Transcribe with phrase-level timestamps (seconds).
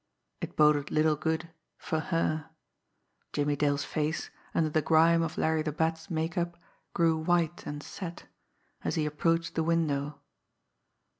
[0.41, 2.49] It boded little good for her!
[3.33, 6.57] Jimmie Dale's face, under the grime of Larry the Bat's make up,
[6.95, 8.23] grew white and set,
[8.83, 10.19] as he approached the window.